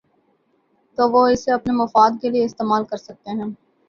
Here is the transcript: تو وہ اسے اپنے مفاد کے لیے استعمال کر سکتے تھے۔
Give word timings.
تو 0.97 1.03
وہ 1.11 1.21
اسے 1.27 1.51
اپنے 1.51 1.73
مفاد 1.73 2.11
کے 2.21 2.29
لیے 2.29 2.43
استعمال 2.45 2.83
کر 2.85 2.97
سکتے 2.97 3.35
تھے۔ 3.35 3.43